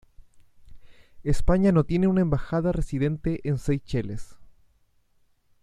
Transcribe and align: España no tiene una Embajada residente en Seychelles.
España 1.23 1.71
no 1.71 1.83
tiene 1.83 2.07
una 2.07 2.21
Embajada 2.21 2.71
residente 2.71 3.39
en 3.47 3.59
Seychelles. 3.59 4.35